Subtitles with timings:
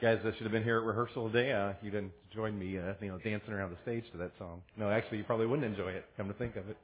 [0.00, 2.92] guys that should have been here at rehearsal today, uh, you didn't join me, uh,
[3.00, 4.60] you know, dancing around the stage to that song.
[4.76, 6.04] No, actually, you probably wouldn't enjoy it.
[6.16, 6.76] Come to think of it.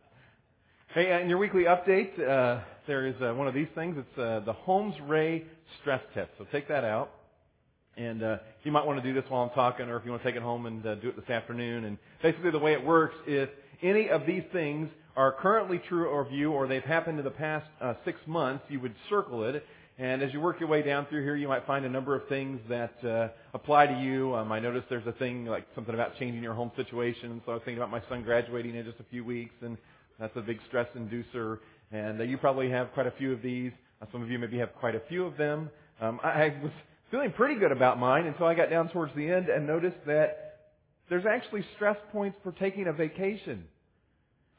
[0.94, 3.96] Hey, uh, in your weekly update, uh, there is uh, one of these things.
[3.98, 5.44] It's uh, the Holmes Rahe
[5.80, 6.30] stress test.
[6.38, 7.10] So take that out,
[7.98, 10.22] and uh, you might want to do this while I'm talking, or if you want
[10.22, 11.84] to take it home and uh, do it this afternoon.
[11.84, 13.50] And basically, the way it works, if
[13.82, 17.68] any of these things are currently true of you, or they've happened in the past
[17.82, 19.66] uh, six months, you would circle it
[19.98, 22.26] and as you work your way down through here, you might find a number of
[22.28, 24.34] things that uh, apply to you.
[24.34, 27.42] Um, I noticed there's a thing like something about changing your home situation.
[27.44, 29.76] So I was thinking about my son graduating in just a few weeks, and
[30.18, 31.58] that's a big stress inducer.
[31.90, 33.72] And uh, you probably have quite a few of these.
[34.00, 35.68] Uh, some of you maybe have quite a few of them.
[36.00, 36.72] Um, I, I was
[37.10, 40.70] feeling pretty good about mine until I got down towards the end and noticed that
[41.10, 43.64] there's actually stress points for taking a vacation.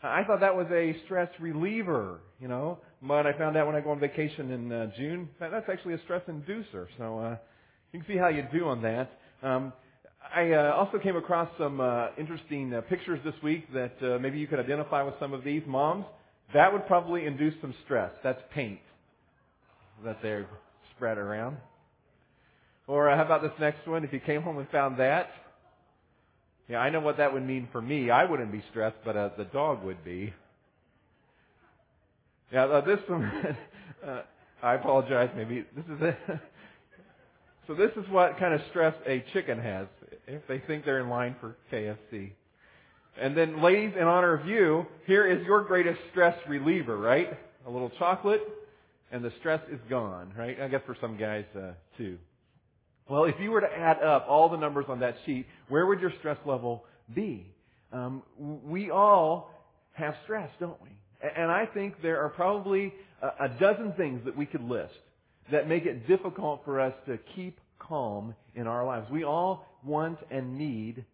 [0.03, 2.79] I thought that was a stress reliever, you know.
[3.01, 5.93] But I found out when I go on vacation in uh, June that that's actually
[5.93, 6.87] a stress inducer.
[6.97, 7.37] So uh,
[7.91, 9.11] you can see how you do on that.
[9.41, 9.73] Um,
[10.35, 14.39] I uh, also came across some uh, interesting uh, pictures this week that uh, maybe
[14.39, 15.63] you could identify with some of these.
[15.67, 16.05] Moms,
[16.53, 18.11] that would probably induce some stress.
[18.23, 18.79] That's paint
[20.03, 20.47] that they're
[20.95, 21.57] spread around.
[22.87, 24.03] Or uh, how about this next one?
[24.03, 25.29] If you came home and found that,
[26.69, 28.09] yeah, I know what that would mean for me.
[28.09, 30.33] I wouldn't be stressed, but uh, the dog would be.
[32.51, 33.23] Yeah, uh, this one,
[34.07, 34.21] uh,
[34.61, 36.17] I apologize, maybe this is it.
[37.67, 39.87] so this is what kind of stress a chicken has
[40.27, 42.31] if they think they're in line for KFC.
[43.19, 47.37] And then ladies, in honor of you, here is your greatest stress reliever, right?
[47.67, 48.41] A little chocolate,
[49.11, 50.59] and the stress is gone, right?
[50.59, 52.17] I guess for some guys, uh, too.
[53.09, 55.99] Well, if you were to add up all the numbers on that sheet, where would
[55.99, 57.45] your stress level be?
[57.91, 59.51] Um, we all
[59.93, 60.89] have stress, don't we?
[61.35, 64.93] And I think there are probably a dozen things that we could list
[65.51, 69.09] that make it difficult for us to keep calm in our lives.
[69.11, 71.05] We all want and need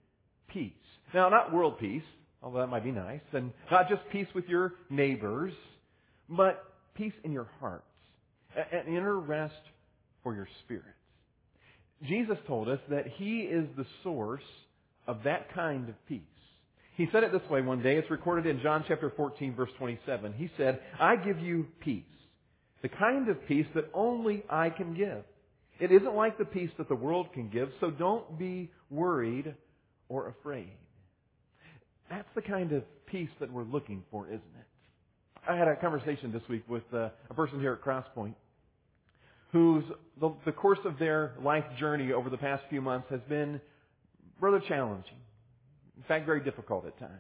[0.48, 0.74] peace.
[1.14, 2.04] Now, not world peace,
[2.42, 5.54] although that might be nice, and not just peace with your neighbors,
[6.30, 6.64] but
[6.96, 7.84] peace in your hearts,
[8.56, 9.54] an inner rest
[10.24, 10.99] for your spirits.
[12.08, 14.44] Jesus told us that He is the source
[15.08, 16.22] of that kind of peace.
[16.96, 17.98] He said it this way one day.
[17.98, 20.34] It's recorded in John chapter 14 verse 27.
[20.34, 22.04] He said, I give you peace.
[22.82, 25.24] The kind of peace that only I can give.
[25.80, 29.56] It isn't like the peace that the world can give, so don't be worried
[30.10, 30.74] or afraid.
[32.10, 34.68] That's the kind of peace that we're looking for, isn't it?
[35.48, 38.34] I had a conversation this week with uh, a person here at Crosspoint
[39.52, 39.84] whose
[40.20, 43.60] the, the course of their life journey over the past few months has been
[44.40, 45.18] rather challenging.
[45.98, 47.12] In fact, very difficult at times.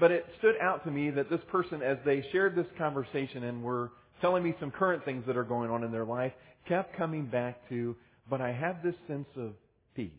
[0.00, 3.62] But it stood out to me that this person, as they shared this conversation and
[3.62, 6.32] were telling me some current things that are going on in their life,
[6.68, 7.96] kept coming back to,
[8.28, 9.52] but I have this sense of
[9.94, 10.10] peace.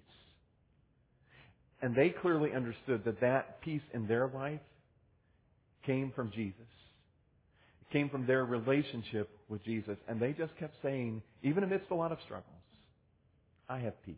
[1.81, 4.61] And they clearly understood that that peace in their life
[5.85, 6.65] came from Jesus.
[7.91, 9.97] Came from their relationship with Jesus.
[10.07, 12.45] And they just kept saying, even amidst a lot of struggles,
[13.69, 14.15] I have peace.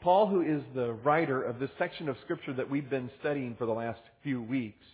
[0.00, 3.66] Paul, who is the writer of this section of Scripture that we've been studying for
[3.66, 4.84] the last few weeks,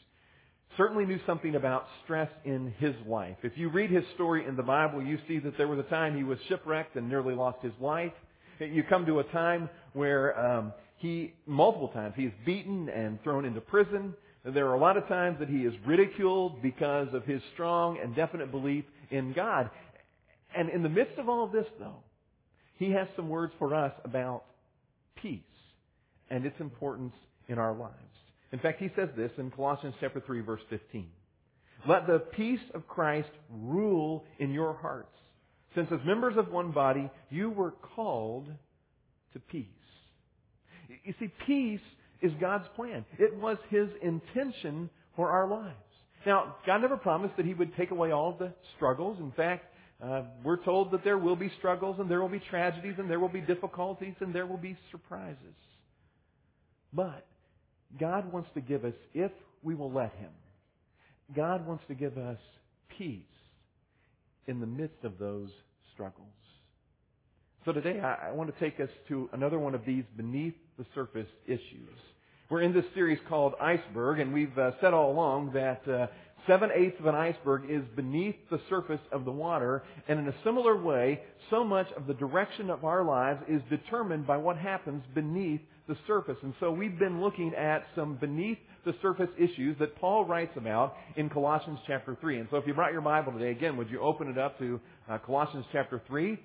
[0.76, 3.36] certainly knew something about stress in his life.
[3.42, 6.16] If you read his story in the Bible, you see that there was a time
[6.16, 8.12] he was shipwrecked and nearly lost his life.
[8.60, 13.44] You come to a time where um, he, multiple times, he is beaten and thrown
[13.44, 14.14] into prison.
[14.44, 18.14] There are a lot of times that he is ridiculed because of his strong and
[18.16, 19.70] definite belief in God.
[20.56, 22.02] And in the midst of all of this, though,
[22.78, 24.44] he has some words for us about
[25.16, 25.40] peace
[26.30, 27.12] and its importance
[27.48, 27.94] in our lives.
[28.52, 31.06] In fact, he says this in Colossians chapter 3 verse 15.
[31.88, 35.16] Let the peace of Christ rule in your hearts,
[35.74, 38.48] since as members of one body you were called
[39.32, 39.66] to peace.
[41.04, 41.80] You see, peace
[42.22, 43.04] is God's plan.
[43.18, 45.76] It was His intention for our lives.
[46.26, 49.18] Now, God never promised that He would take away all of the struggles.
[49.20, 49.64] In fact,
[50.02, 53.20] uh, we're told that there will be struggles and there will be tragedies and there
[53.20, 55.54] will be difficulties and there will be surprises.
[56.92, 57.26] But
[57.98, 59.32] God wants to give us, if
[59.62, 60.30] we will let Him,
[61.34, 62.38] God wants to give us
[62.96, 63.22] peace
[64.46, 65.48] in the midst of those
[65.92, 66.26] struggles.
[67.64, 70.86] So today I, I want to take us to another one of these beneath the
[70.94, 71.98] surface issues.
[72.48, 76.06] We're in this series called Iceberg, and we've uh, said all along that uh,
[76.46, 80.34] Seven eighths of an iceberg is beneath the surface of the water, and in a
[80.42, 85.02] similar way, so much of the direction of our lives is determined by what happens
[85.14, 86.38] beneath the surface.
[86.42, 88.56] And so we've been looking at some beneath
[88.86, 92.38] the surface issues that Paul writes about in Colossians chapter 3.
[92.38, 94.80] And so if you brought your Bible today, again, would you open it up to
[95.10, 96.38] uh, Colossians chapter 3?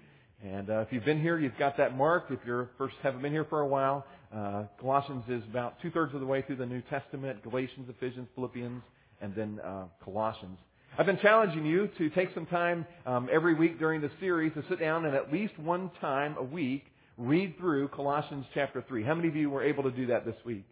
[0.43, 2.31] And uh, if you've been here, you've got that marked.
[2.31, 4.05] If you're first haven't been here for a while,
[4.35, 7.41] uh, Colossians is about two thirds of the way through the New Testament.
[7.43, 8.81] Galatians, Ephesians, Philippians,
[9.21, 10.57] and then uh, Colossians.
[10.97, 14.63] I've been challenging you to take some time um, every week during the series to
[14.69, 16.85] sit down and at least one time a week
[17.17, 19.03] read through Colossians chapter 3.
[19.03, 20.65] How many of you were able to do that this week?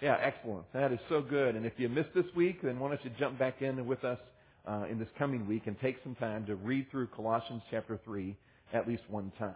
[0.00, 0.72] Yeah, excellent.
[0.72, 1.56] That is so good.
[1.56, 4.18] And if you missed this week, then why don't you jump back in with us
[4.66, 8.36] uh, in this coming week and take some time to read through Colossians chapter 3
[8.72, 9.54] at least one time.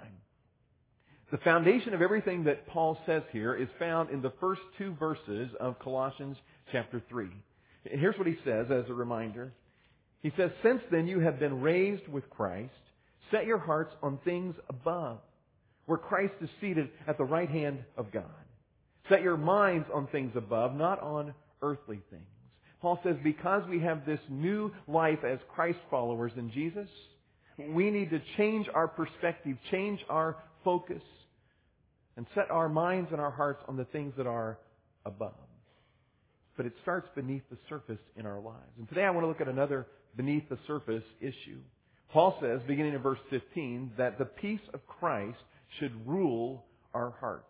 [1.31, 5.51] The foundation of everything that Paul says here is found in the first two verses
[5.61, 6.37] of Colossians
[6.71, 7.27] chapter 3.
[7.91, 9.53] And here's what he says as a reminder.
[10.21, 12.75] He says, Since then you have been raised with Christ,
[13.31, 15.19] set your hearts on things above,
[15.87, 18.25] where Christ is seated at the right hand of God.
[19.09, 22.23] Set your minds on things above, not on earthly things.
[22.83, 26.89] Paul says, because we have this new life as Christ followers in Jesus,
[27.71, 31.03] we need to change our perspective, change our focus,
[32.17, 34.59] and set our minds and our hearts on the things that are
[35.05, 35.35] above.
[36.57, 38.73] But it starts beneath the surface in our lives.
[38.79, 39.87] And today I want to look at another
[40.17, 41.59] beneath the surface issue.
[42.13, 45.39] Paul says, beginning in verse 15, that the peace of Christ
[45.81, 47.47] should rule our hearts.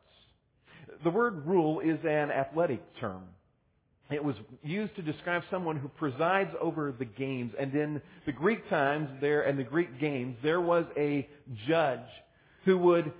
[1.02, 3.24] The word rule is an athletic term.
[4.12, 7.52] It was used to describe someone who presides over the games.
[7.58, 11.28] And in the Greek times there and the Greek games, there was a
[11.66, 12.00] judge
[12.64, 13.12] who would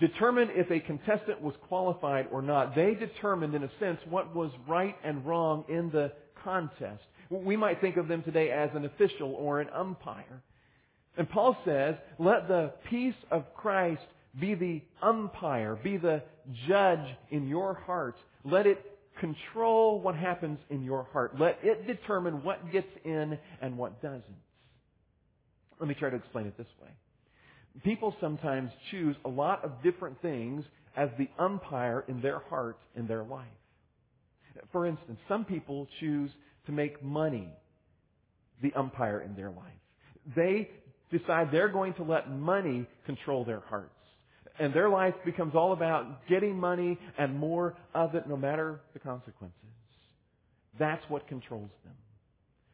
[0.00, 2.74] determine if a contestant was qualified or not.
[2.74, 6.12] They determined, in a sense, what was right and wrong in the
[6.42, 7.02] contest.
[7.30, 10.42] We might think of them today as an official or an umpire.
[11.16, 14.02] And Paul says, let the peace of Christ
[14.38, 16.22] be the umpire, be the
[16.66, 18.16] judge in your heart.
[18.44, 18.84] Let it
[19.20, 21.38] control what happens in your heart.
[21.38, 24.24] Let it determine what gets in and what doesn't.
[25.78, 26.88] Let me try to explain it this way.
[27.84, 30.64] People sometimes choose a lot of different things
[30.96, 33.46] as the umpire in their heart in their life.
[34.72, 36.30] For instance, some people choose
[36.66, 37.48] to make money
[38.62, 40.34] the umpire in their life.
[40.34, 40.68] They
[41.10, 43.94] decide they're going to let money control their hearts
[44.60, 48.98] and their life becomes all about getting money and more of it no matter the
[48.98, 49.56] consequences.
[50.78, 51.94] That's what controls them.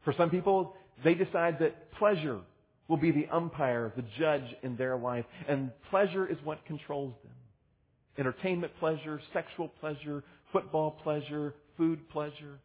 [0.05, 0.75] For some people,
[1.05, 2.41] they decide that pleasure
[2.89, 7.33] will be the umpire, the judge in their life, and pleasure is what controls them.
[8.19, 12.59] Entertainment pleasure, sexual pleasure, football pleasure, food pleasure.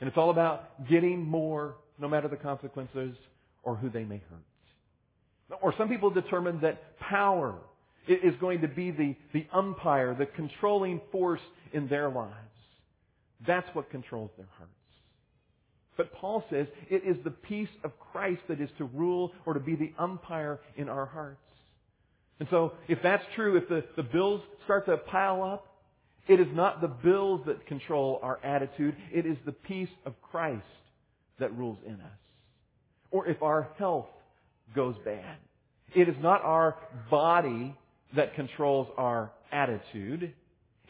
[0.00, 3.16] And it's all about getting more no matter the consequences
[3.62, 5.58] or who they may hurt.
[5.62, 7.54] Or some people determine that power
[8.14, 11.40] is going to be the, the umpire, the controlling force
[11.72, 12.34] in their lives.
[13.46, 14.72] That's what controls their hearts.
[15.96, 19.60] But Paul says it is the peace of Christ that is to rule or to
[19.60, 21.40] be the umpire in our hearts.
[22.40, 25.66] And so, if that's true, if the, the bills start to pile up,
[26.28, 30.62] it is not the bills that control our attitude, it is the peace of Christ
[31.40, 32.18] that rules in us.
[33.10, 34.06] Or if our health
[34.76, 35.36] goes bad,
[35.96, 36.76] it is not our
[37.10, 37.74] body
[38.16, 40.32] that controls our attitude.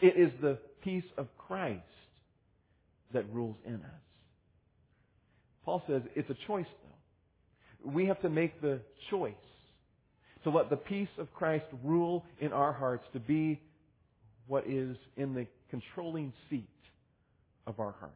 [0.00, 1.82] It is the peace of Christ
[3.12, 4.02] that rules in us.
[5.64, 7.90] Paul says it's a choice, though.
[7.90, 9.34] We have to make the choice
[10.44, 13.60] to let the peace of Christ rule in our hearts to be
[14.46, 16.68] what is in the controlling seat
[17.66, 18.14] of our hearts.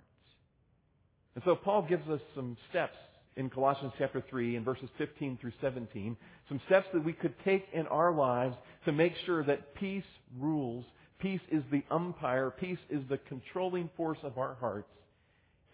[1.35, 2.97] And so Paul gives us some steps
[3.37, 6.17] in Colossians chapter 3 in verses 15 through 17,
[6.49, 10.05] some steps that we could take in our lives to make sure that peace
[10.39, 10.85] rules.
[11.19, 12.51] Peace is the umpire.
[12.51, 14.91] Peace is the controlling force of our hearts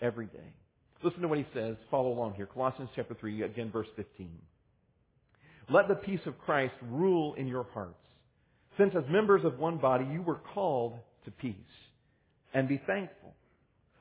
[0.01, 0.53] every day.
[1.03, 1.77] Listen to what he says.
[1.91, 2.47] Follow along here.
[2.47, 4.31] Colossians chapter 3, again, verse 15.
[5.71, 7.95] Let the peace of Christ rule in your hearts,
[8.79, 11.55] since as members of one body you were called to peace.
[12.55, 13.35] And be thankful.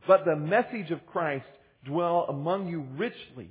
[0.07, 1.45] Let the message of Christ
[1.87, 3.49] dwell among you richly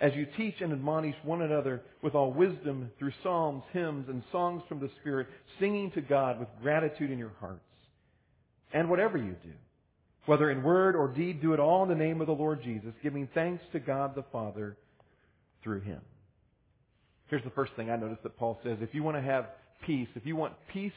[0.00, 4.62] as you teach and admonish one another with all wisdom through psalms, hymns, and songs
[4.68, 5.28] from the Spirit,
[5.60, 7.60] singing to God with gratitude in your hearts.
[8.72, 9.52] And whatever you do,
[10.26, 12.92] whether in word or deed, do it all in the name of the Lord Jesus,
[13.02, 14.76] giving thanks to God the Father
[15.62, 16.00] through Him.
[17.28, 18.78] Here's the first thing I notice that Paul says.
[18.80, 19.46] If you want to have
[19.86, 20.92] peace, if you want peace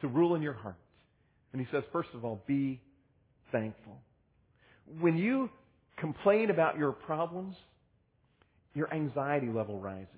[0.00, 0.76] to rule in your heart,
[1.52, 2.80] and he says, first of all, be
[3.52, 4.00] thankful.
[5.00, 5.50] When you
[5.96, 7.56] complain about your problems,
[8.74, 10.08] your anxiety level rises.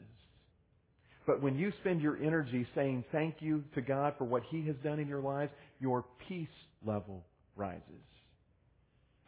[1.27, 4.77] But when you spend your energy saying thank you to God for what He has
[4.85, 6.49] done in your lives, your peace
[6.85, 7.25] level
[7.57, 7.83] rises.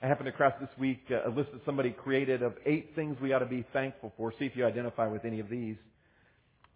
[0.00, 3.32] I happened across this week uh, a list that somebody created of eight things we
[3.32, 4.32] ought to be thankful for.
[4.38, 5.76] See if you identify with any of these.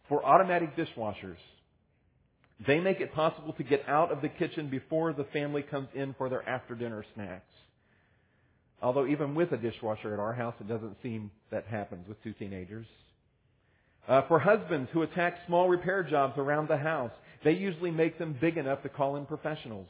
[0.08, 1.36] For automatic dishwashers,
[2.66, 6.14] they make it possible to get out of the kitchen before the family comes in
[6.18, 7.51] for their after dinner snacks.
[8.82, 12.32] Although even with a dishwasher at our house, it doesn't seem that happens with two
[12.32, 12.86] teenagers.
[14.08, 17.12] Uh, for husbands who attack small repair jobs around the house,
[17.44, 19.86] they usually make them big enough to call in professionals.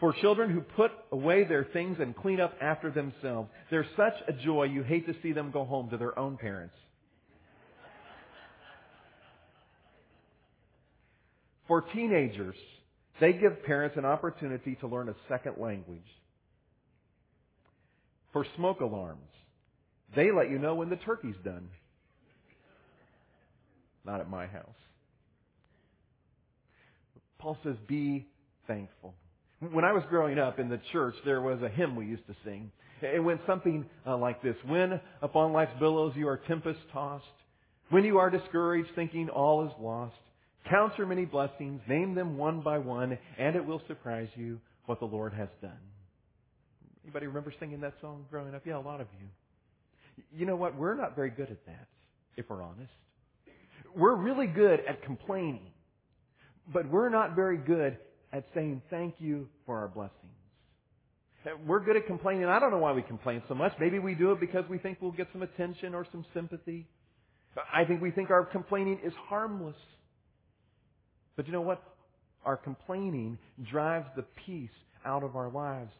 [0.00, 4.32] For children who put away their things and clean up after themselves, they're such a
[4.32, 6.74] joy you hate to see them go home to their own parents.
[11.68, 12.56] For teenagers,
[13.20, 16.04] they give parents an opportunity to learn a second language.
[18.32, 19.28] For smoke alarms,
[20.14, 21.68] they let you know when the turkey's done.
[24.04, 24.68] Not at my house.
[27.38, 28.26] Paul says, be
[28.66, 29.14] thankful.
[29.72, 32.36] When I was growing up in the church, there was a hymn we used to
[32.44, 32.70] sing.
[33.02, 34.56] It went something uh, like this.
[34.66, 37.24] When upon life's billows you are tempest tossed,
[37.90, 40.16] when you are discouraged thinking all is lost,
[40.68, 44.98] count your many blessings, name them one by one, and it will surprise you what
[44.98, 45.78] the Lord has done.
[47.06, 48.62] Anybody remember singing that song growing up?
[48.66, 50.24] Yeah, a lot of you.
[50.36, 50.76] You know what?
[50.76, 51.86] We're not very good at that,
[52.36, 52.90] if we're honest.
[53.94, 55.70] We're really good at complaining,
[56.72, 57.96] but we're not very good
[58.32, 60.16] at saying thank you for our blessings.
[61.64, 62.46] We're good at complaining.
[62.46, 63.72] I don't know why we complain so much.
[63.78, 66.88] Maybe we do it because we think we'll get some attention or some sympathy.
[67.72, 69.76] I think we think our complaining is harmless.
[71.36, 71.80] But you know what?
[72.44, 73.38] Our complaining
[73.70, 74.70] drives the peace
[75.04, 75.92] out of our lives.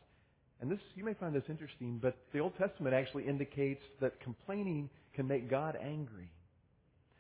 [0.61, 4.89] And this, you may find this interesting, but the Old Testament actually indicates that complaining
[5.15, 6.31] can make God angry.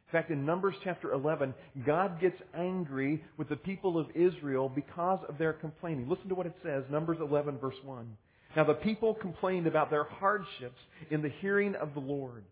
[0.08, 1.52] In fact, in Numbers chapter 11,
[1.84, 6.08] God gets angry with the people of Israel because of their complaining.
[6.08, 8.16] Listen to what it says, Numbers 11 verse 1.
[8.54, 10.78] Now the people complained about their hardships
[11.10, 12.44] in the hearing of the Lord.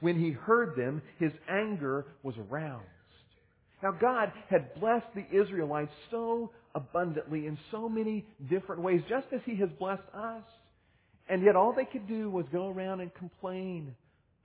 [0.00, 2.84] When he heard them, his anger was aroused.
[3.82, 9.40] Now God had blessed the Israelites so abundantly in so many different ways, just as
[9.44, 10.42] He has blessed us.
[11.28, 13.94] And yet all they could do was go around and complain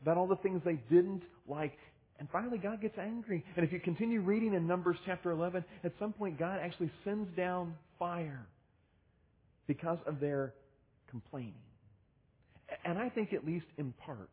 [0.01, 1.77] about all the things they didn't like.
[2.19, 3.43] And finally God gets angry.
[3.55, 7.29] And if you continue reading in Numbers chapter 11, at some point God actually sends
[7.35, 8.45] down fire
[9.67, 10.53] because of their
[11.09, 11.53] complaining.
[12.85, 14.29] And I think at least in part,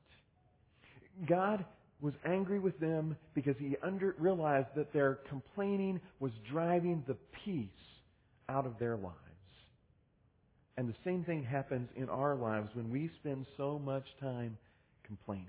[1.28, 1.64] God
[2.00, 7.68] was angry with them because he under, realized that their complaining was driving the peace
[8.48, 9.14] out of their lives.
[10.76, 14.56] And the same thing happens in our lives when we spend so much time
[15.04, 15.46] complaining.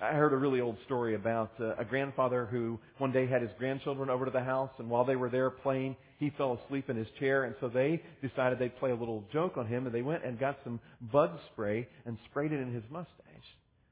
[0.00, 3.50] I heard a really old story about uh, a grandfather who one day had his
[3.58, 6.96] grandchildren over to the house, and while they were there playing, he fell asleep in
[6.96, 10.02] his chair, and so they decided they'd play a little joke on him, and they
[10.02, 10.80] went and got some
[11.12, 13.16] bug spray and sprayed it in his mustache.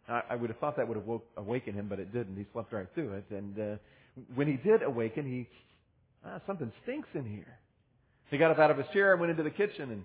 [0.09, 2.37] I, would have thought that would have woke, awakened him, but it didn't.
[2.37, 3.25] He slept right through it.
[3.31, 3.77] And uh,
[4.35, 5.49] when he did awaken, he,
[6.27, 7.59] ah, something stinks in here.
[8.31, 10.05] He got up out of his chair and went into the kitchen, and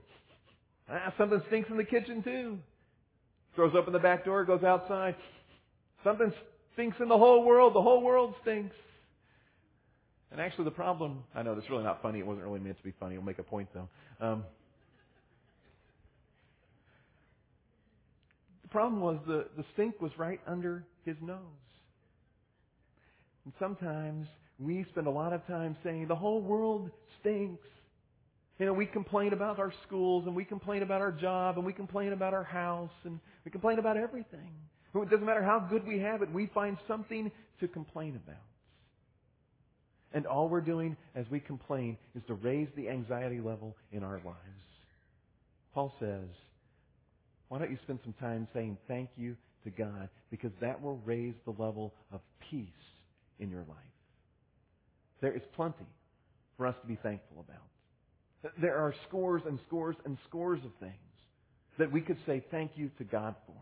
[0.89, 2.59] ah, something stinks in the kitchen too.
[3.55, 5.15] Throws open the back door, goes outside.
[6.03, 6.31] Something
[6.73, 7.73] stinks in the whole world.
[7.75, 8.75] The whole world stinks.
[10.31, 12.19] And actually, the problem, I know that's really not funny.
[12.19, 13.15] It wasn't really meant to be funny.
[13.15, 13.89] I'll make a point though.
[14.25, 14.45] Um,
[18.69, 21.39] The problem was the, the stink was right under his nose.
[23.43, 24.27] And sometimes
[24.59, 27.65] we spend a lot of time saying the whole world stinks.
[28.59, 31.73] You know, we complain about our schools and we complain about our job and we
[31.73, 34.51] complain about our house and we complain about everything.
[34.93, 38.37] It doesn't matter how good we have it, we find something to complain about.
[40.13, 44.21] And all we're doing as we complain is to raise the anxiety level in our
[44.23, 44.37] lives.
[45.73, 46.27] Paul says,
[47.49, 50.09] why don't you spend some time saying thank you to God?
[50.31, 52.67] Because that will raise the level of peace
[53.39, 53.77] in your life.
[55.21, 55.87] There is plenty
[56.57, 58.53] for us to be thankful about.
[58.61, 60.93] There are scores and scores and scores of things
[61.77, 63.53] that we could say thank you to God for.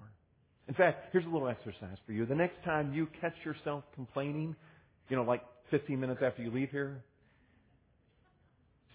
[0.67, 2.25] In fact, here's a little exercise for you.
[2.25, 4.55] The next time you catch yourself complaining,
[5.09, 5.41] you know, like
[5.71, 7.03] 15 minutes after you leave here,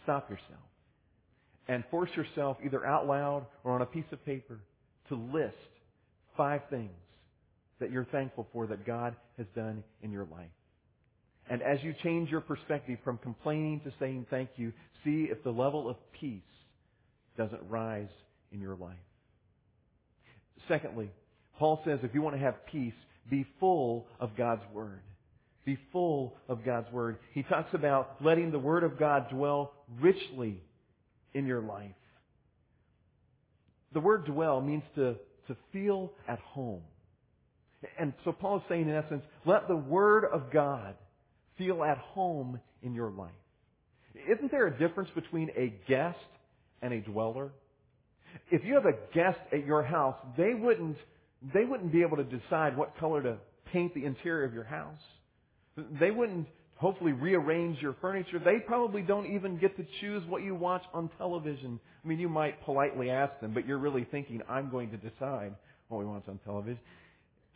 [0.04, 0.60] stop yourself
[1.68, 4.58] and force yourself either out loud or on a piece of paper
[5.08, 5.56] to list
[6.36, 6.90] five things
[7.80, 10.50] that you're thankful for that God has done in your life.
[11.50, 14.72] And as you change your perspective from complaining to saying thank you,
[15.04, 16.40] see if the level of peace
[17.36, 18.08] doesn't rise
[18.52, 18.94] in your life.
[20.68, 21.10] Secondly,
[21.58, 22.94] Paul says if you want to have peace,
[23.28, 25.02] be full of God's Word.
[25.64, 27.18] Be full of God's Word.
[27.32, 30.60] He talks about letting the Word of God dwell richly
[31.34, 31.90] in your life.
[33.94, 35.16] The word dwell means to,
[35.48, 36.82] to feel at home.
[37.98, 40.94] And so Paul is saying in essence, let the Word of God
[41.58, 43.30] feel at home in your life.
[44.14, 46.18] Isn't there a difference between a guest
[46.80, 47.50] and a dweller?
[48.50, 50.96] If you have a guest at your house, they wouldn't,
[51.52, 53.36] they wouldn't be able to decide what color to
[53.72, 55.00] paint the interior of your house.
[55.76, 56.46] They wouldn't
[56.82, 58.40] hopefully rearrange your furniture.
[58.40, 61.78] They probably don't even get to choose what you watch on television.
[62.04, 65.54] I mean, you might politely ask them, but you're really thinking, I'm going to decide
[65.88, 66.80] what we watch on television.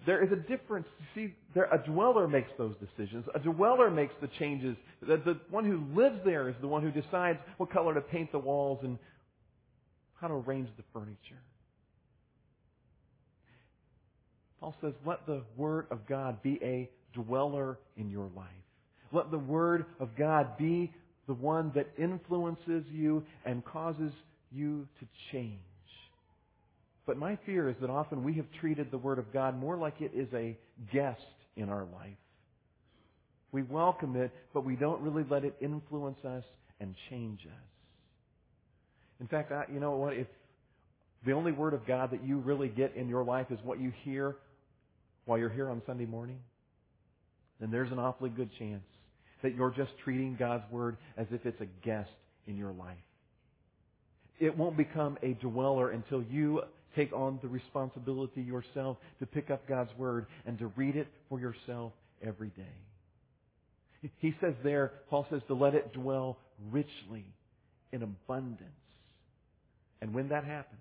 [0.07, 0.87] There is a difference.
[1.01, 3.25] You see, there, a dweller makes those decisions.
[3.35, 4.77] A dweller makes the changes.
[5.01, 8.31] The, the one who lives there is the one who decides what color to paint
[8.31, 8.97] the walls and
[10.21, 11.43] how to arrange the furniture.
[14.61, 18.66] Paul says, let the Word of God be a dweller in your life.
[19.13, 20.93] Let the Word of God be
[21.27, 24.13] the one that influences you and causes
[24.53, 25.59] you to change.
[27.07, 30.01] But my fear is that often we have treated the Word of God more like
[30.01, 30.57] it is a
[30.93, 31.21] guest
[31.57, 32.17] in our life.
[33.53, 36.45] We welcome it, but we don't really let it influence us
[36.81, 37.67] and change us.
[39.21, 40.15] In fact, I, you know what?
[40.15, 40.27] If
[41.25, 43.93] the only Word of God that you really get in your life is what you
[44.03, 44.37] hear
[45.25, 46.39] while you're here on Sunday morning,
[47.61, 48.85] then there's an awfully good chance
[49.43, 52.11] that you're just treating God's Word as if it's a guest
[52.47, 52.97] in your life.
[54.39, 56.63] It won't become a dweller until you
[56.95, 61.41] take on the responsibility yourself to pick up God's Word and to read it for
[61.41, 61.93] yourself
[62.27, 64.11] every day.
[64.19, 66.39] He says there, Paul says to let it dwell
[66.71, 67.25] richly
[67.93, 68.71] in abundance.
[70.01, 70.81] And when that happens,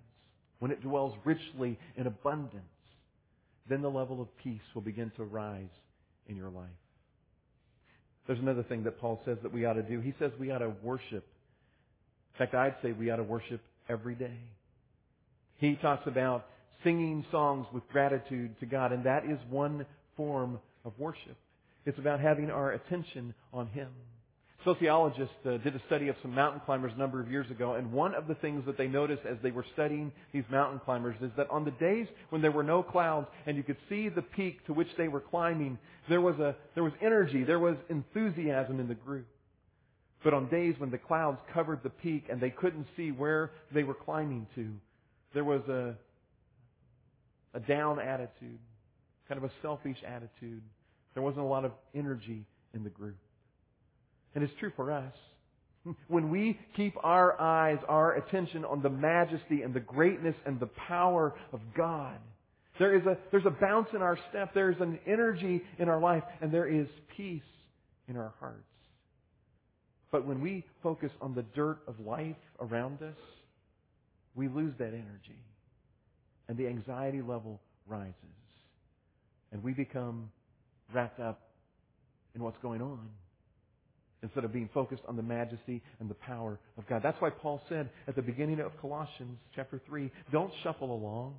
[0.58, 2.62] when it dwells richly in abundance,
[3.68, 5.64] then the level of peace will begin to rise
[6.28, 6.68] in your life.
[8.26, 10.00] There's another thing that Paul says that we ought to do.
[10.00, 11.24] He says we ought to worship.
[12.34, 14.36] In fact, I'd say we ought to worship every day.
[15.58, 16.46] He talks about
[16.84, 19.86] singing songs with gratitude to God, and that is one
[20.16, 21.36] form of worship.
[21.84, 23.88] It's about having our attention on Him.
[24.66, 27.92] Sociologists uh, did a study of some mountain climbers a number of years ago, and
[27.92, 31.30] one of the things that they noticed as they were studying these mountain climbers is
[31.36, 34.66] that on the days when there were no clouds and you could see the peak
[34.66, 38.88] to which they were climbing, there was a there was energy, there was enthusiasm in
[38.88, 39.28] the group.
[40.24, 43.84] But on days when the clouds covered the peak and they couldn't see where they
[43.84, 44.68] were climbing to,
[45.32, 45.94] there was a
[47.54, 48.58] a down attitude,
[49.28, 50.62] kind of a selfish attitude.
[51.14, 53.16] There wasn't a lot of energy in the group.
[54.36, 55.14] And it's true for us.
[56.08, 60.68] When we keep our eyes, our attention on the majesty and the greatness and the
[60.88, 62.18] power of God,
[62.78, 66.24] there is a, there's a bounce in our step, there's an energy in our life,
[66.42, 67.40] and there is peace
[68.08, 68.64] in our hearts.
[70.10, 73.16] But when we focus on the dirt of life around us,
[74.34, 75.40] we lose that energy.
[76.48, 78.14] And the anxiety level rises.
[79.52, 80.30] And we become
[80.92, 81.40] wrapped up
[82.34, 83.08] in what's going on
[84.26, 87.00] instead of being focused on the majesty and the power of God.
[87.02, 91.34] That's why Paul said at the beginning of Colossians chapter 3, don't shuffle along,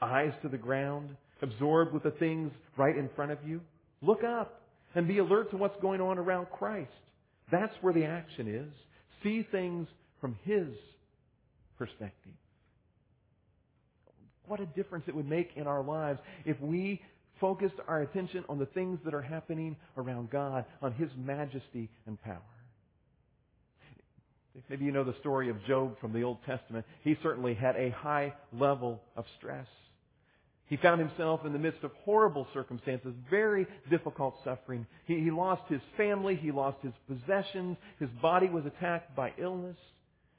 [0.00, 1.10] eyes to the ground,
[1.42, 3.60] absorbed with the things right in front of you.
[4.02, 4.62] Look up
[4.94, 6.90] and be alert to what's going on around Christ.
[7.50, 8.72] That's where the action is.
[9.24, 9.88] See things
[10.20, 10.68] from His
[11.76, 12.32] perspective.
[14.46, 17.02] What a difference it would make in our lives if we
[17.40, 22.20] focused our attention on the things that are happening around God, on His majesty and
[22.22, 22.40] power.
[24.70, 26.86] Maybe you know the story of Job from the Old Testament.
[27.02, 29.66] He certainly had a high level of stress.
[30.68, 34.86] He found himself in the midst of horrible circumstances, very difficult suffering.
[35.06, 39.76] He, he lost his family, he lost his possessions, his body was attacked by illness.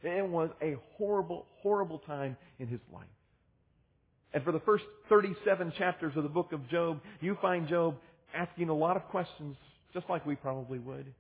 [0.03, 3.05] It was a horrible, horrible time in his life.
[4.38, 7.95] And for the first 37 chapters of the book of Job, you find Job
[8.36, 9.56] asking a lot of questions,
[9.95, 11.12] just like we probably would.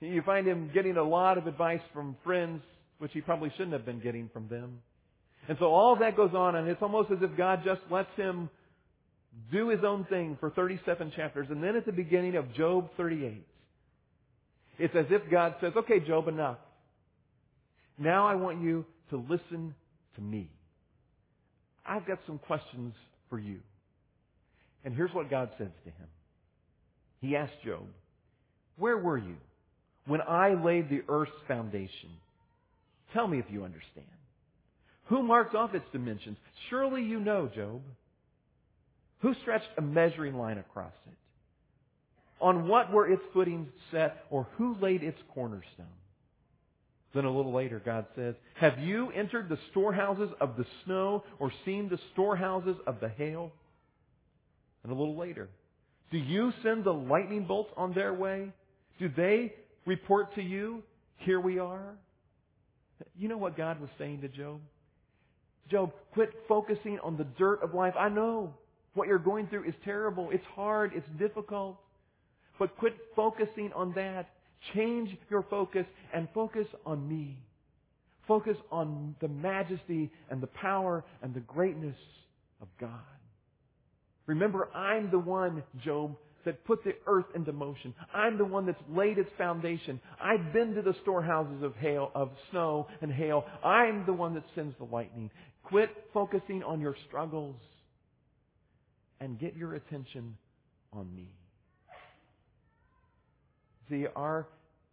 [0.00, 2.62] You find him getting a lot of advice from friends,
[2.98, 4.80] which he probably shouldn't have been getting from them.
[5.46, 8.50] And so all that goes on, and it's almost as if God just lets him
[9.52, 11.46] do his own thing for 37 chapters.
[11.50, 13.46] And then at the beginning of Job 38,
[14.80, 16.58] it's as if God says, okay, Job, enough.
[17.98, 19.76] Now I want you to listen
[20.16, 20.50] to me.
[21.86, 22.94] I've got some questions
[23.28, 23.60] for you.
[24.84, 26.08] And here's what God says to him.
[27.20, 27.84] He asked Job,
[28.76, 29.36] Where were you
[30.06, 32.10] when I laid the earth's foundation?
[33.12, 34.06] Tell me if you understand.
[35.06, 36.36] Who marked off its dimensions?
[36.70, 37.82] Surely you know, Job.
[39.20, 41.16] Who stretched a measuring line across it?
[42.40, 45.86] On what were its footings set, or who laid its cornerstone?
[47.14, 51.52] Then a little later, God says, Have you entered the storehouses of the snow or
[51.64, 53.52] seen the storehouses of the hail?
[54.84, 55.48] and a little later?
[56.12, 58.52] Do you send the lightning bolts on their way?
[59.00, 60.84] Do they report to you,
[61.16, 61.94] here we are?
[63.18, 64.60] You know what God was saying to Job?
[65.70, 67.94] Job, quit focusing on the dirt of life.
[67.98, 68.54] I know
[68.92, 70.28] what you're going through is terrible.
[70.30, 70.92] It's hard.
[70.94, 71.80] It's difficult.
[72.58, 74.28] But quit focusing on that.
[74.74, 77.38] Change your focus and focus on me.
[78.26, 81.96] Focus on the majesty and the power and the greatness
[82.62, 82.90] of God.
[84.26, 87.94] Remember, I'm the one, Job, that put the earth into motion.
[88.14, 90.00] I'm the one that's laid its foundation.
[90.22, 93.44] I've been to the storehouses of hail, of snow and hail.
[93.64, 95.30] I'm the one that sends the lightning.
[95.64, 97.56] Quit focusing on your struggles
[99.20, 100.36] and get your attention
[100.92, 101.28] on me.
[103.94, 104.48] See, our,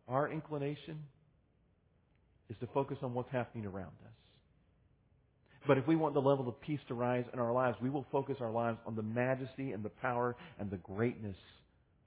[0.08, 1.00] our inclination
[2.52, 4.14] is to focus on what's happening around us.
[5.66, 8.06] But if we want the level of peace to rise in our lives, we will
[8.12, 11.36] focus our lives on the majesty and the power and the greatness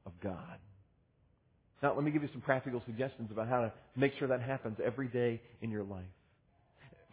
[0.06, 0.58] of God.
[1.82, 4.78] Now, let me give you some practical suggestions about how to make sure that happens
[4.84, 6.04] every day in your life.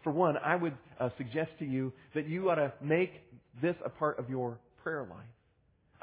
[0.04, 3.14] For one, I would uh, suggest to you that you ought to make
[3.64, 5.26] this a part of your prayer life.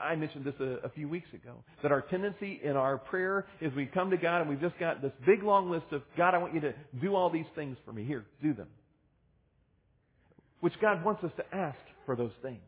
[0.01, 3.73] I mentioned this a, a, few weeks ago, that our tendency in our prayer is
[3.75, 6.39] we come to God and we've just got this big long list of, God, I
[6.39, 8.05] want you to do all these things for me.
[8.05, 8.69] Here, do them
[10.61, 12.61] which God wants us to ask for those things.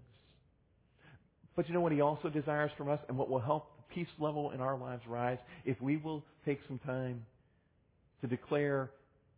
[1.56, 4.12] But you know what He also desires from us and what will help the peace
[4.18, 5.38] level in our lives rise?
[5.64, 7.24] If we will take some time
[8.20, 8.90] to declare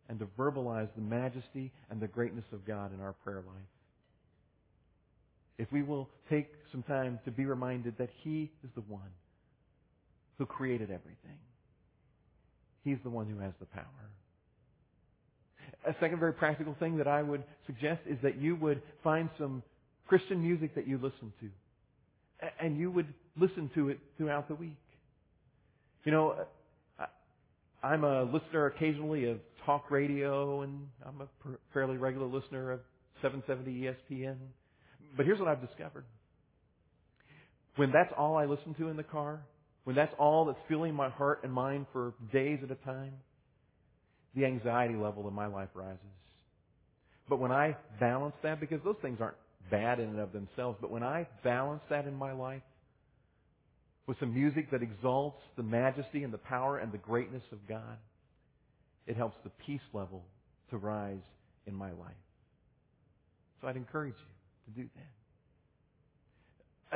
[0.09, 3.72] and to verbalize the majesty and the greatness of God in our prayer life.
[5.57, 9.11] If we will take some time to be reminded that He is the one
[10.37, 11.37] who created everything.
[12.83, 13.85] He's the one who has the power.
[15.85, 19.63] A second very practical thing that I would suggest is that you would find some
[20.07, 21.49] Christian music that you listen to.
[22.59, 24.77] And you would listen to it throughout the week.
[26.03, 26.35] You know,
[27.81, 31.27] I'm a listener occasionally of talk radio, and I'm a
[31.73, 32.79] fairly regular listener of
[33.21, 34.35] 770 ESPN.
[35.15, 36.05] But here's what I've discovered.
[37.75, 39.41] When that's all I listen to in the car,
[39.83, 43.13] when that's all that's filling my heart and mind for days at a time,
[44.35, 45.99] the anxiety level in my life rises.
[47.29, 49.37] But when I balance that, because those things aren't
[49.71, 52.61] bad in and of themselves, but when I balance that in my life
[54.07, 57.97] with some music that exalts the majesty and the power and the greatness of God,
[59.07, 60.23] it helps the peace level
[60.69, 61.23] to rise
[61.65, 62.11] in my life.
[63.61, 65.13] So I'd encourage you to do that.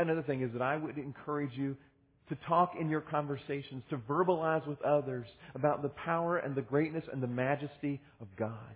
[0.02, 1.76] Another thing is that I would encourage you
[2.30, 7.04] to talk in your conversations, to verbalize with others about the power and the greatness
[7.12, 8.76] and the majesty of God.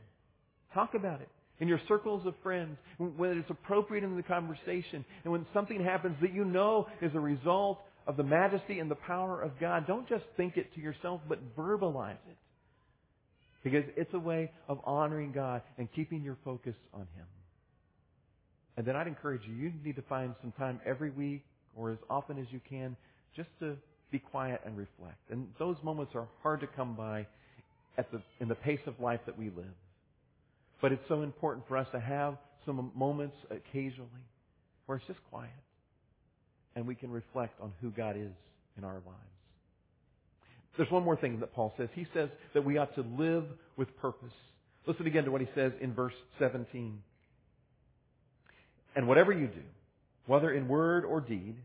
[0.74, 1.30] Talk about it
[1.62, 6.16] in your circles of friends, when it's appropriate in the conversation, and when something happens
[6.20, 10.10] that you know is a result of the majesty and the power of God, don't
[10.10, 12.38] just think it to yourself, but verbalize it.
[13.64, 17.28] Because it's a way of honoring God and keeping your focus on Him.
[18.78, 21.44] And then I'd encourage you, you need to find some time every week
[21.76, 22.96] or as often as you can
[23.36, 23.76] just to
[24.12, 25.30] be quiet and reflect.
[25.30, 27.28] And those moments are hard to come by
[27.98, 29.76] at the, in the pace of life that we live.
[30.82, 34.10] But it's so important for us to have some moments occasionally
[34.86, 35.50] where it's just quiet
[36.76, 38.32] and we can reflect on who God is
[38.78, 39.32] in our lives.
[40.78, 41.90] There's one more thing that Paul says.
[41.94, 43.44] He says that we ought to live
[43.76, 44.34] with purpose.
[44.88, 46.98] Listen again to what he says in verse 17.
[48.96, 49.62] And whatever you do,
[50.26, 51.56] whether in word or deed,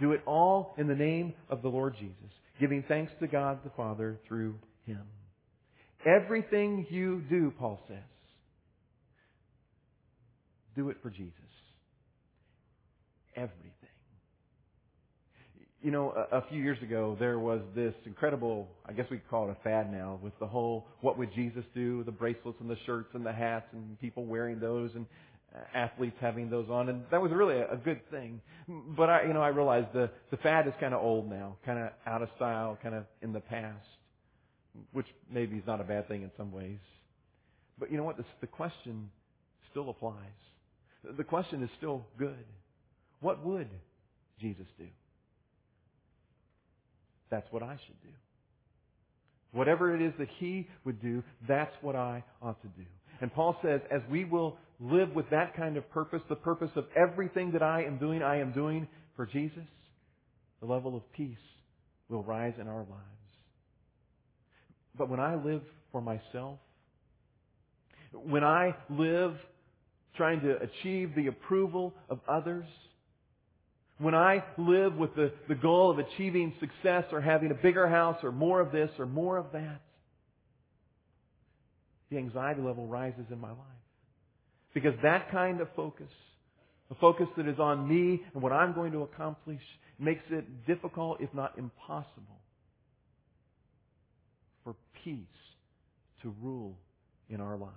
[0.00, 3.70] do it all in the name of the Lord Jesus, giving thanks to God the
[3.70, 4.54] Father through
[4.86, 5.02] Him.
[6.06, 7.98] Everything you do, Paul says,
[10.76, 11.32] do it for Jesus.
[13.34, 13.72] Everything.
[15.82, 19.48] You know, a, a, few years ago, there was this incredible, I guess we call
[19.48, 22.02] it a fad now, with the whole, what would Jesus do?
[22.04, 24.90] The bracelets and the shirts and the hats and people wearing those.
[24.94, 25.06] And
[25.54, 28.38] Uh, athletes having those on, and that was really a, a good thing.
[28.68, 31.78] But I, you know, I realized the the fad is kind of old now, kind
[31.78, 33.86] of out of style, kind of in the past,
[34.92, 36.80] which maybe is not a bad thing in some ways.
[37.78, 38.18] But you know what?
[38.18, 39.08] The, the question
[39.70, 40.14] still applies.
[41.16, 42.44] The question is still good.
[43.20, 43.68] What would
[44.38, 44.86] Jesus do?
[47.30, 48.14] That's what I should do.
[49.52, 52.84] Whatever it is that he would do, that's what I ought to do.
[53.20, 56.84] And Paul says, as we will live with that kind of purpose, the purpose of
[56.96, 59.66] everything that I am doing, I am doing for Jesus,
[60.60, 61.36] the level of peace
[62.08, 63.32] will rise in our lives.
[64.96, 66.58] But when I live for myself,
[68.12, 69.34] when I live
[70.16, 72.66] trying to achieve the approval of others,
[73.98, 78.18] When I live with the, the goal of achieving success or having a bigger house
[78.22, 79.80] or more of this or more of that,
[82.10, 83.58] the anxiety level rises in my life.
[84.74, 86.10] Because that kind of focus,
[86.90, 89.60] a focus that is on me and what I'm going to accomplish,
[89.98, 92.40] makes it difficult, if not impossible,
[94.64, 95.24] for peace
[96.22, 96.76] to rule
[97.28, 97.72] in our lives.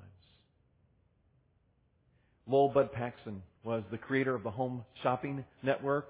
[2.48, 6.10] Lowell Bud Paxson was the creator of the Home Shopping Network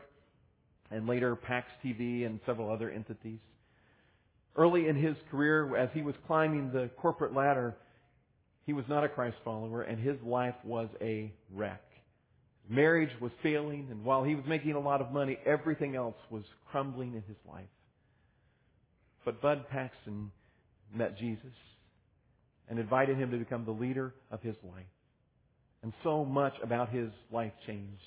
[0.90, 3.40] and later Pax TV and several other entities.
[4.56, 7.76] Early in his career, as he was climbing the corporate ladder,
[8.72, 11.84] he was not a Christ follower and his life was a wreck.
[12.70, 16.44] Marriage was failing and while he was making a lot of money, everything else was
[16.72, 17.66] crumbling in his life.
[19.26, 20.32] But Bud Paxson
[20.96, 21.52] met Jesus
[22.70, 24.86] and invited him to become the leader of his life.
[25.84, 28.00] And so much about his life changed.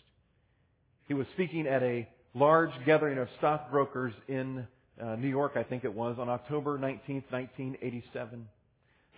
[1.09, 4.67] He was speaking at a large gathering of stockbrokers in
[4.99, 8.49] uh, New York, I think it was, on October 19th, 1987.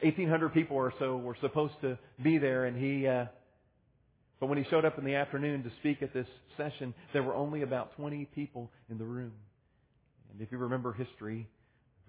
[0.03, 3.27] 1,800 people or so were supposed to be there, and he, uh,
[4.41, 7.35] but when he showed up in the afternoon to speak at this session, there were
[7.35, 9.33] only about 20 people in the room.
[10.33, 11.49] And if you remember history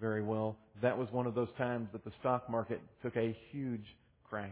[0.00, 3.86] very well, that was one of those times that the stock market took a huge
[4.28, 4.50] crash.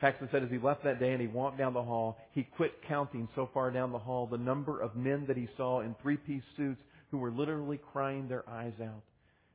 [0.00, 2.72] Paxson said as he left that day and he walked down the hall, he quit
[2.86, 6.44] counting so far down the hall the number of men that he saw in three-piece
[6.56, 9.02] suits who were literally crying their eyes out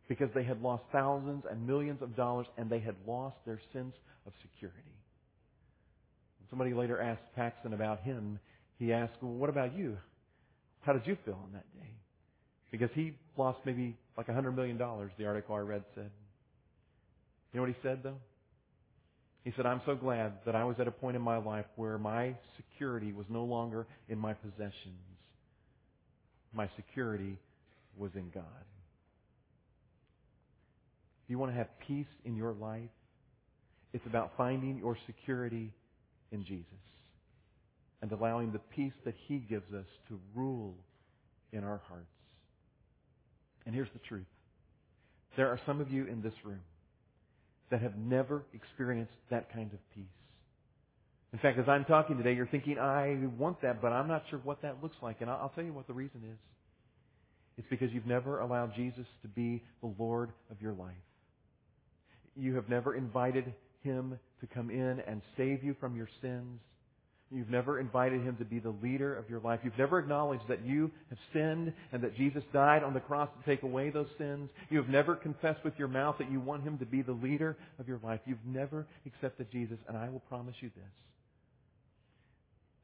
[0.08, 3.96] because they had lost thousands and millions of dollars and they had lost their sense
[4.26, 4.80] of security.
[6.50, 8.40] Somebody later asked Paxson about him.
[8.78, 9.98] He asked, well, what about you?
[10.82, 11.90] How did you feel on that day?
[12.72, 16.12] Because he lost maybe like a hundred million dollars, the article I read said.
[17.52, 18.18] You know what he said though?
[19.44, 21.98] He said, I'm so glad that I was at a point in my life where
[21.98, 24.74] my security was no longer in my possessions.
[26.54, 27.38] My security
[27.98, 28.44] was in God.
[31.34, 32.92] You want to have peace in your life,
[33.92, 35.74] it's about finding your security
[36.32, 36.68] in Jesus
[38.04, 40.76] and allowing the peace that He gives us to rule
[41.52, 42.06] in our hearts.
[43.66, 44.28] And here's the truth.
[45.36, 46.62] There are some of you in this room
[47.72, 50.06] that have never experienced that kind of peace.
[51.34, 54.40] In fact, as I'm talking today, you're thinking, I want that, but I'm not sure
[54.44, 55.22] what that looks like.
[55.22, 56.38] And I'll tell you what the reason is.
[57.58, 60.94] It's because you've never allowed Jesus to be the Lord of your life.
[62.36, 66.60] You have never invited Him to come in and save you from your sins.
[67.32, 69.60] You've never invited Him to be the leader of your life.
[69.64, 73.50] You've never acknowledged that you have sinned and that Jesus died on the cross to
[73.50, 74.50] take away those sins.
[74.70, 77.58] You have never confessed with your mouth that you want Him to be the leader
[77.80, 78.20] of your life.
[78.26, 80.92] You've never accepted Jesus, and I will promise you this.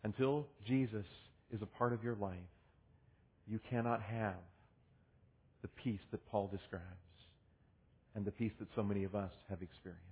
[0.03, 1.05] Until Jesus
[1.51, 2.37] is a part of your life,
[3.47, 4.35] you cannot have
[5.61, 7.08] the peace that Paul describes
[8.15, 10.03] and the peace that so many of us have experienced.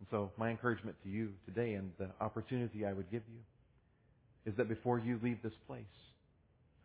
[0.00, 3.40] And so my encouragement to you today and the opportunity I would give you
[4.50, 5.84] is that before you leave this place,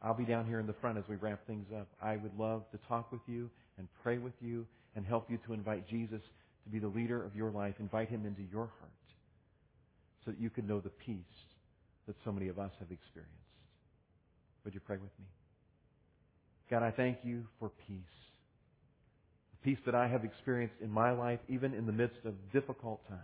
[0.01, 1.88] I'll be down here in the front as we wrap things up.
[2.01, 5.53] I would love to talk with you and pray with you and help you to
[5.53, 6.21] invite Jesus
[6.63, 7.75] to be the leader of your life.
[7.79, 8.91] Invite him into your heart
[10.23, 11.17] so that you can know the peace
[12.08, 13.36] that so many of us have experienced.
[14.63, 15.25] Would you pray with me?
[16.69, 18.29] God, I thank you for peace
[19.63, 23.22] peace that I have experienced in my life, even in the midst of difficult times.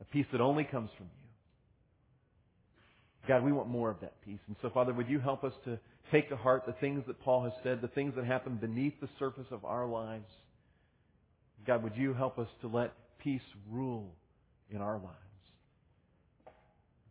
[0.00, 1.22] A peace that only comes from you.
[3.28, 4.40] God, we want more of that peace.
[4.48, 5.78] And so, Father, would you help us to
[6.10, 9.08] take to heart the things that Paul has said, the things that happen beneath the
[9.18, 10.26] surface of our lives?
[11.66, 14.12] God, would you help us to let peace rule
[14.70, 15.16] in our lives?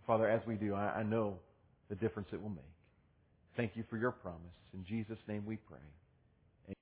[0.06, 1.38] Father, as we do, I, I know
[1.90, 2.66] the difference it will make.
[3.56, 4.42] Thank you for your promise.
[4.74, 5.78] In Jesus' name we pray.